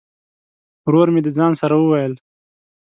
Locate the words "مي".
1.13-1.21